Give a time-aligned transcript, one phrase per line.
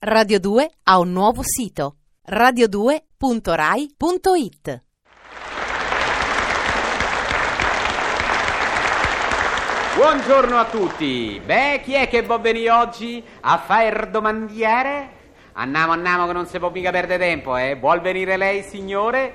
[0.00, 1.96] Radio 2 ha un nuovo sito
[2.30, 4.82] radio2.rai.it
[9.96, 11.42] Buongiorno a tutti.
[11.44, 15.10] Beh, chi è che può venire oggi a fare domandiere?
[15.54, 17.74] Andiamo, andiamo che non si può mica perdere tempo, eh?
[17.74, 19.34] Vuol venire lei, signore?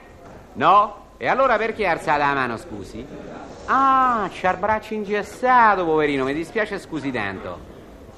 [0.54, 1.08] No?
[1.18, 3.06] E allora perché ha la mano, scusi?
[3.66, 7.73] Ah, c'ha il braccio ingessato, poverino, mi dispiace, scusi tanto.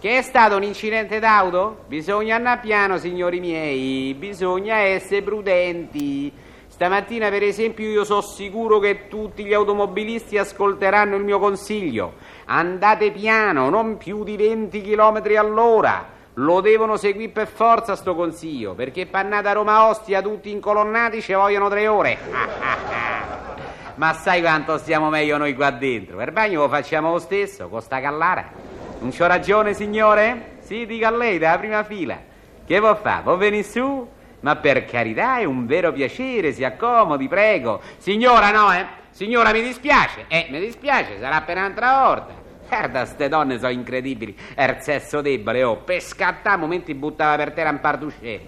[0.06, 1.86] Che è stato un incidente d'auto?
[1.88, 6.32] Bisogna andare piano, signori miei, bisogna essere prudenti.
[6.68, 12.18] Stamattina, per esempio, io sono sicuro che tutti gli automobilisti ascolteranno il mio consiglio.
[12.46, 16.08] Andate piano, non più di 20 km all'ora.
[16.36, 21.68] Lo devono seguire per forza sto consiglio, perché pannata Roma Ostia tutti incolonnati ci vogliono
[21.68, 22.18] tre ore.
[23.96, 26.18] Ma sai quanto stiamo meglio noi qua dentro?
[26.18, 28.75] Per bagno lo facciamo lo stesso, con sta callara.
[29.00, 30.58] Non c'ho ragione, signore?
[30.62, 32.18] Sì, dica a lei, dalla prima fila.
[32.66, 33.24] Che vuol fare?
[33.24, 34.10] Vuol venire su?
[34.40, 37.82] Ma per carità, è un vero piacere, si accomodi, prego.
[37.98, 38.86] Signora, no, eh?
[39.12, 40.26] Signora, mi dispiace.
[40.28, 42.34] Eh, mi dispiace, sarà per un'altra volta.
[42.68, 44.36] Guarda, ste donne sono incredibili.
[44.58, 45.78] Il sesso debole, oh.
[45.78, 48.40] Per scattare, a momenti buttava per terra un parducè.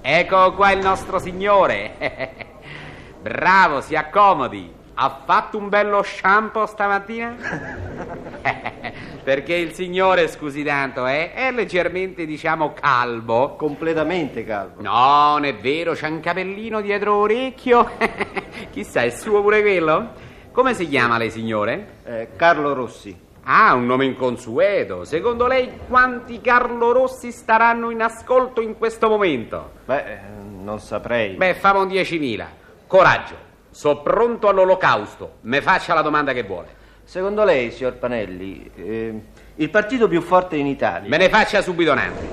[0.00, 2.36] Ecco qua il nostro signore.
[3.20, 4.72] Bravo, si accomodi.
[4.94, 7.34] Ha fatto un bello shampoo stamattina?
[9.24, 13.56] Perché il signore, scusi tanto, eh, è leggermente, diciamo, calvo.
[13.56, 14.82] Completamente calvo.
[14.82, 17.92] No, non è vero, c'ha un capellino dietro orecchio.
[18.70, 20.10] Chissà, è suo pure quello?
[20.52, 21.94] Come si chiama lei, signore?
[22.04, 23.18] Eh, Carlo Rossi.
[23.44, 25.04] Ah, un nome inconsueto.
[25.04, 29.70] Secondo lei quanti Carlo Rossi staranno in ascolto in questo momento?
[29.86, 30.18] Beh, eh,
[30.62, 31.34] non saprei.
[31.36, 32.44] Beh, famo un 10.000.
[32.86, 33.36] Coraggio,
[33.70, 35.36] so pronto all'olocausto.
[35.42, 36.82] Me faccia la domanda che vuole.
[37.04, 39.20] Secondo lei, signor Panelli, eh,
[39.56, 41.08] il partito più forte in Italia?
[41.08, 42.26] Me ne faccia subito un'altra.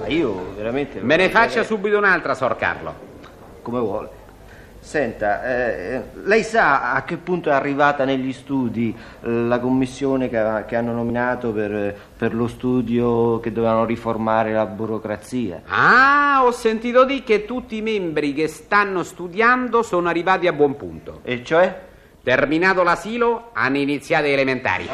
[0.00, 1.00] Ma io veramente...
[1.00, 2.94] Me ne faccia subito un'altra, Sor Carlo.
[3.62, 4.08] Come vuole.
[4.80, 10.76] Senta, eh, lei sa a che punto è arrivata negli studi la commissione che, che
[10.76, 15.62] hanno nominato per, per lo studio che dovevano riformare la burocrazia?
[15.66, 20.74] Ah, ho sentito dire che tutti i membri che stanno studiando sono arrivati a buon
[20.76, 21.20] punto.
[21.22, 21.86] E cioè?
[22.22, 24.88] Terminato l'asilo, hanno iniziato le elementari.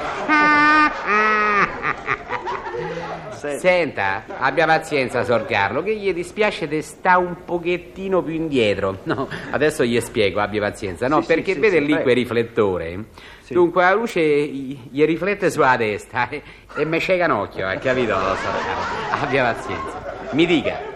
[3.31, 9.01] Se- Senta, abbia pazienza, Sor Carlo, che gli dispiace te sta un pochettino più indietro.
[9.03, 11.09] No, adesso gli spiego, abbia pazienza.
[11.09, 12.03] No, Sì, sì, perché sì, vede sì, lì prego.
[12.03, 13.05] quel riflettore?
[13.49, 16.43] Dunque, la luce gli gli riflette sulla testa eh,
[16.77, 19.25] e mi cieca un occhio, hai capito, Sor Carlo?
[19.27, 20.29] Abbia pazienza.
[20.31, 20.93] Mi dica.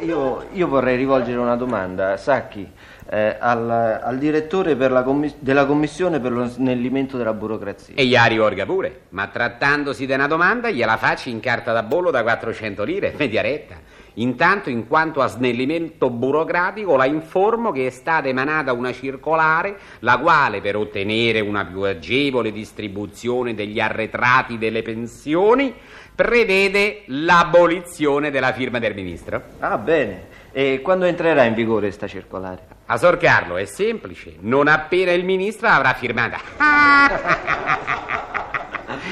[0.00, 2.70] Io, io vorrei rivolgere una domanda, Sacchi,
[3.10, 3.68] eh, al,
[4.02, 7.94] al direttore commis- della commissione per lo snellimento della burocrazia.
[7.96, 12.10] E gli rivolga pure, ma trattandosi di una domanda gliela faccio in carta da bollo
[12.10, 13.76] da 400 lire, media retta.
[14.18, 20.18] Intanto, in quanto a snellimento burocratico, la informo che è stata emanata una circolare, la
[20.18, 25.72] quale, per ottenere una più agevole distribuzione degli arretrati delle pensioni,
[26.14, 29.40] prevede l'abolizione della firma del ministro.
[29.60, 30.26] Ah, bene.
[30.50, 32.76] E quando entrerà in vigore sta circolare?
[32.86, 36.38] A Sor Carlo è semplice, non appena il ministro avrà firmata.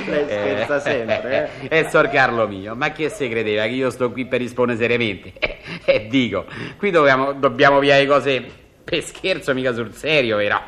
[0.05, 1.69] Lei scherza sempre, eh?
[1.79, 5.33] E Sor Carlo mio, ma che se credeva che io sto qui per rispondere seriamente?
[5.84, 6.47] E dico,
[6.77, 8.45] qui dobbiamo, dobbiamo via le cose
[8.83, 10.61] per scherzo, mica sul serio, vero?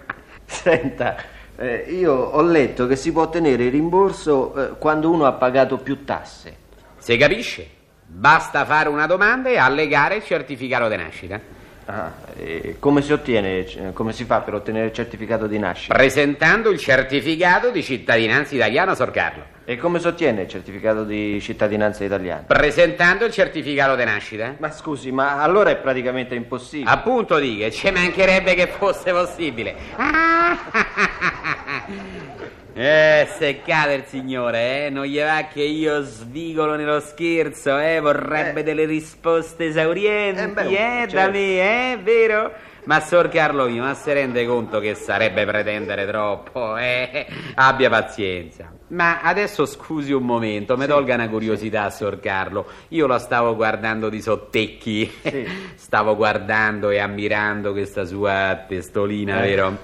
[0.44, 1.16] Senta,
[1.56, 5.78] eh, io ho letto che si può ottenere il rimborso eh, quando uno ha pagato
[5.78, 6.56] più tasse.
[6.98, 7.68] Si capisce?
[8.06, 11.40] Basta fare una domanda e allegare il certificato di nascita.
[11.88, 15.94] Ah, e come si ottiene, c- come si fa per ottenere il certificato di nascita?
[15.94, 19.44] Presentando il certificato di cittadinanza italiana, Sor Carlo.
[19.64, 22.42] E come si ottiene il certificato di cittadinanza italiana?
[22.44, 24.56] Presentando il certificato di nascita.
[24.58, 26.90] Ma scusi, ma allora è praticamente impossibile.
[26.90, 29.76] Appunto dico, ci mancherebbe che fosse possibile.
[32.78, 34.90] Eh, seccate il signore, eh?
[34.90, 38.00] Non gli va che io svigolo nello scherzo, eh?
[38.00, 38.62] Vorrebbe Eh.
[38.62, 41.30] delle risposte esaurienti, Eh, eh, beh, da certo.
[41.30, 41.96] me, eh?
[42.02, 42.52] Vero?
[42.84, 47.26] Ma Sor Carlo mio, ma si rende conto che sarebbe pretendere troppo, eh?
[47.54, 48.70] Abbia pazienza.
[48.88, 52.66] Ma adesso scusi un momento, mi tolga una curiosità, Sor Carlo.
[52.88, 55.10] Io la stavo guardando di sottecchi.
[55.22, 55.48] Sì.
[55.76, 59.48] Stavo guardando e ammirando questa sua testolina, Eh.
[59.48, 59.78] vero?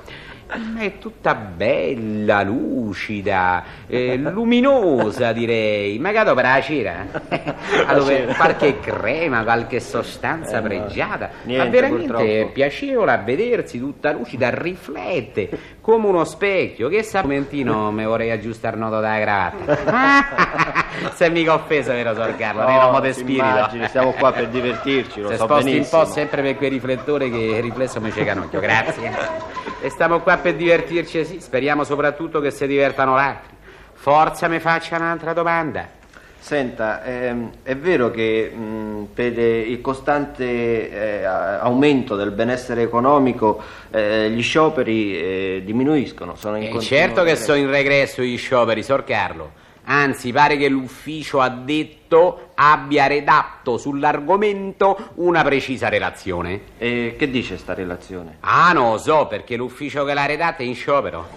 [0.74, 5.98] Ma è tutta bella, lucida, eh, luminosa direi.
[5.98, 7.06] Magari per la cera?
[8.02, 8.34] Cera.
[8.34, 11.30] qualche crema, qualche sostanza Eh, pregiata.
[11.44, 12.24] Niente, Ma veramente purtroppo.
[12.30, 15.48] è piacevole a vedersi, tutta lucida, riflette
[15.80, 16.88] come uno specchio.
[16.88, 20.84] Che sa, un momentino mi vorrei aggiustare il nodo della cravatta.
[21.14, 22.62] sei mica offeso, vero, Sor Carlo?
[22.62, 23.44] No, Nero modo si spirito.
[23.44, 26.02] immagini, siamo qua per divertirci, lo Si so sposti un benissimo.
[26.02, 29.61] po' sempre per quei riflettori che riflesso mi c'è canocchio, grazie.
[29.82, 31.40] E stiamo qua per divertirci, sì.
[31.40, 33.50] Speriamo soprattutto che si divertano l'altri.
[33.92, 36.00] Forza mi faccia un'altra domanda.
[36.38, 40.44] Senta, ehm, è vero che mh, per eh, il costante
[40.90, 43.62] eh, aumento del benessere economico
[43.92, 46.34] eh, gli scioperi eh, diminuiscono?
[46.34, 47.44] Sono in E continuo certo che regresso.
[47.44, 49.52] sono in regresso gli scioperi, Sor Carlo.
[49.84, 56.60] Anzi, pare che l'ufficio addetto abbia redatto sull'argomento una precisa relazione.
[56.78, 58.36] E che dice sta relazione?
[58.40, 61.28] Ah, no, so, perché l'ufficio che l'ha redatta è in sciopero.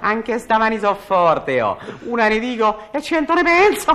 [0.00, 1.78] Anche stamani so forte, oh.
[2.04, 3.94] Una ne dico e cento ne penso.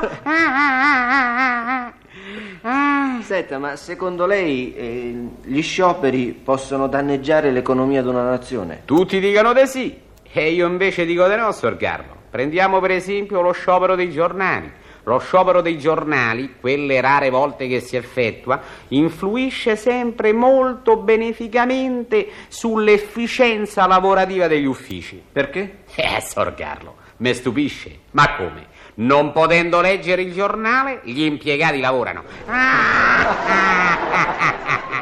[3.22, 8.84] Senta, ma secondo lei eh, gli scioperi possono danneggiare l'economia di una nazione?
[8.86, 10.00] Tutti dicono di sì,
[10.36, 12.16] e io invece dico di no, Sor Carlo.
[12.32, 14.72] Prendiamo per esempio lo sciopero dei giornali.
[15.04, 23.86] Lo sciopero dei giornali, quelle rare volte che si effettua, influisce sempre molto beneficamente sull'efficienza
[23.86, 25.22] lavorativa degli uffici.
[25.32, 25.84] Perché?
[25.94, 28.00] Eh, Sor Carlo, mi stupisce.
[28.12, 28.72] Ma come?
[28.96, 32.24] Non potendo leggere il giornale, gli impiegati lavorano.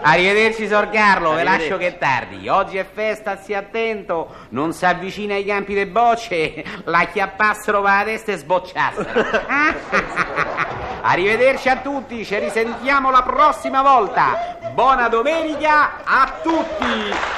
[0.00, 2.48] Arrivederci, Sor Carlo, ve lascio che è tardi.
[2.48, 4.46] Oggi è festa, stia attento.
[4.50, 9.26] Non si avvicina ai campi de bocce, la chiappassero va a testa e sbocciassero.
[11.02, 14.56] Arrivederci a tutti, ci risentiamo la prossima volta.
[14.72, 17.37] Buona domenica a tutti!